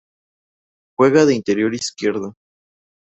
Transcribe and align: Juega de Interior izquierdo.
Juega 0.97 1.25
de 1.25 1.35
Interior 1.35 1.75
izquierdo. 1.75 2.33